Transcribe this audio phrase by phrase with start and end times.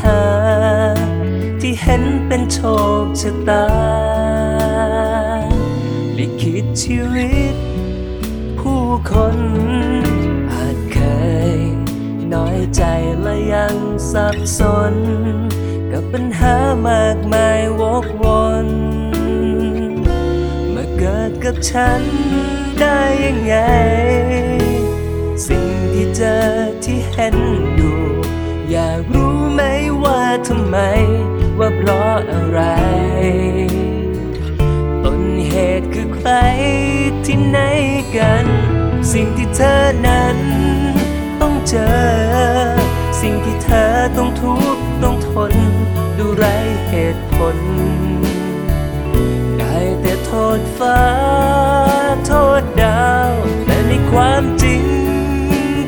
[0.00, 0.22] หา
[1.60, 2.58] ที่เห็นเป็นโช
[3.02, 3.66] คชะตา
[6.18, 7.56] ลิขิตชีวิต
[8.58, 9.38] ผู้คน
[10.52, 10.98] อาจเค
[11.54, 11.58] ย
[12.32, 12.82] น้อยใจ
[13.20, 13.76] และยัง
[14.12, 14.60] สับส
[14.92, 14.94] น
[15.90, 16.56] กับปัญหา
[16.88, 18.24] มากมายวกว
[18.64, 18.68] น
[20.74, 22.02] มาเกิดกับฉัน
[22.80, 23.54] ได้ยังไง
[30.74, 30.92] ทำไม
[31.58, 32.60] ว่าเพราะอะไร
[35.04, 36.30] ต้นเหตุคือใคร
[37.26, 37.58] ที่ไหน
[38.16, 38.44] กัน
[39.12, 40.38] สิ่งที่เธอนั้น
[41.40, 41.94] ต้องเจอ
[43.20, 45.52] สิ่งที่เธอต้องทุกข์ต้องทน
[46.18, 46.44] ดูไร
[46.88, 47.56] เหตุผล
[49.58, 51.00] ได้แต่โทษฟ้า
[52.26, 53.32] โทษดาว
[53.64, 54.82] แต่ในความจริง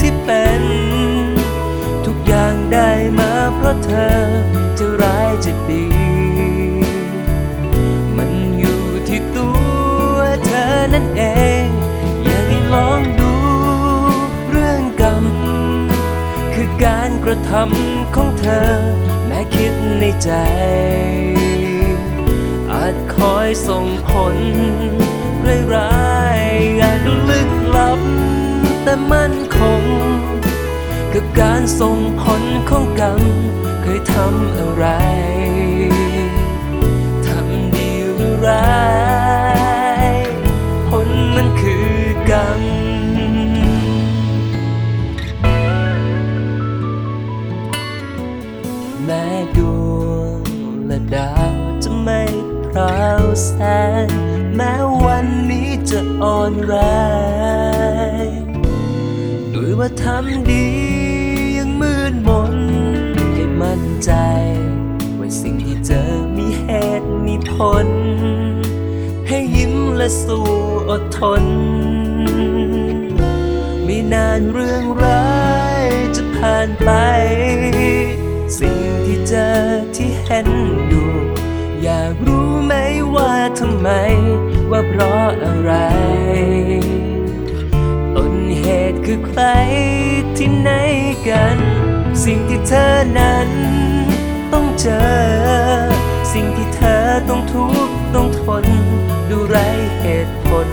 [0.00, 0.62] ที่เป็น
[2.06, 4.18] ทุกอย่างได้มาเพราะเธอ
[5.48, 5.86] จะดี
[8.16, 9.50] มันอยู่ที่ตั
[10.14, 11.22] วเธอนั่นเอ
[11.64, 11.66] ง
[12.24, 13.34] อยากให้ลองดู
[14.50, 15.24] เรื่องกรรม
[16.54, 18.70] คือการกระทำของเธอ
[19.26, 20.30] แม้คิดในใจ
[22.72, 24.36] อาจคอยส่งผล
[25.74, 28.00] ร้ายๆอาจลึกลับ
[28.82, 29.82] แต่มั่นคง
[31.12, 33.22] กับการส่งผลของกรรม
[33.82, 34.86] เคยทำอะไร
[49.10, 50.40] แม้ดวง
[50.86, 52.22] และดาวจะไม่
[52.66, 53.50] พราวแส
[54.06, 54.08] ง
[54.54, 54.72] แม้
[55.04, 56.74] วันนี้จะอ่อนแร
[58.42, 58.46] ง
[59.54, 60.68] ด้วยว่าทำดี
[61.58, 62.56] ยังมืดมน
[63.34, 64.12] ให้มั่นใจ
[65.18, 66.66] ว่าสิ่งที่เจอมีเห
[67.00, 67.52] ตุมีผ
[67.86, 67.88] ล
[69.28, 70.48] ให้ยิ้มและสู้
[70.90, 71.44] อดทน
[73.84, 75.36] ไม่นานเรื่องร้า
[75.82, 75.86] ย
[76.16, 76.90] จะผ่านไป
[78.58, 78.97] สิ่ง
[79.32, 79.54] เจอ
[79.96, 80.48] ที่เห็น
[80.88, 81.10] อยู่
[81.82, 82.72] อยากรู้ไหม
[83.14, 83.88] ว่าทำไม
[84.70, 85.72] ว่าเพราะอะไร
[88.14, 89.42] ต้นเหตุคือใคร
[90.36, 90.70] ที่ไหน
[91.28, 91.58] กัน
[92.24, 92.86] สิ่งที่เธอ
[93.18, 93.50] นั้น
[94.52, 95.08] ต้องเจอ
[96.32, 98.64] สิ่งที่เธอต้องทุกข์ต้องทน
[99.30, 99.56] ดูไร
[100.00, 100.68] เหตุผล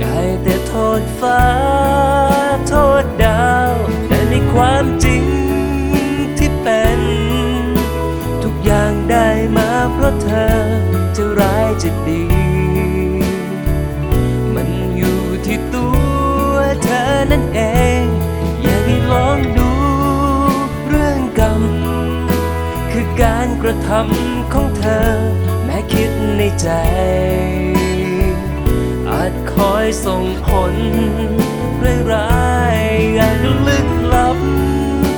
[0.00, 1.42] ได้แต่โทษฟ้า
[2.68, 3.74] โทษดาว
[4.06, 5.07] แต่ในความจริง
[23.68, 25.08] รกระทำของเธอ
[25.64, 26.68] แม้คิดในใจ
[29.10, 30.74] อาจคอยส่งผล
[32.12, 34.38] ร้ายๆอาจลึกลับ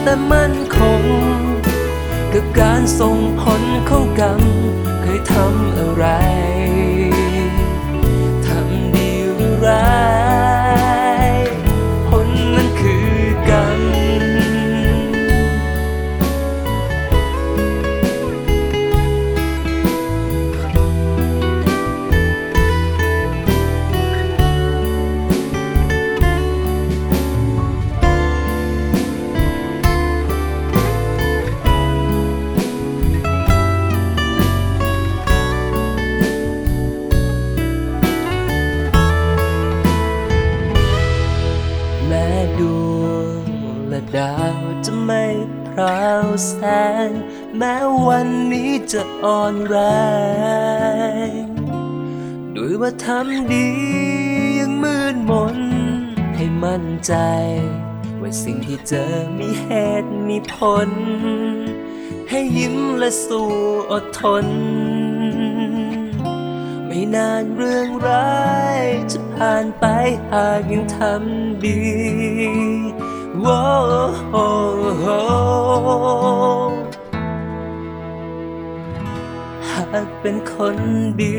[0.03, 1.03] แต่มั่นคง
[2.33, 4.43] กับการส่งผลของกรรม
[5.03, 6.07] เคยทำอะไร
[8.47, 9.90] ทำดีหรือร้าย
[46.47, 46.53] แส
[47.09, 47.11] ง
[47.57, 47.75] แม้
[48.07, 49.77] วันนี้จะอ่อนแร
[51.31, 51.45] ง
[52.55, 53.69] ด้วยว่าทำดี
[54.59, 55.59] ยังมืดมน
[56.37, 57.15] ให้มั่นใจ
[58.21, 59.69] ว่าสิ่งที่เจอมีเห
[60.03, 60.55] ตุมีผ
[60.89, 60.91] ล
[62.31, 63.51] ให้ยิ้มและสู้
[63.91, 64.47] อดทน
[66.87, 68.45] ไม่นานเรื่องร้า
[68.79, 68.81] ย
[69.13, 69.85] จะผ่านไป
[70.31, 71.81] หากยังทำดี
[73.45, 80.77] หากเป็นคน
[81.21, 81.37] ดี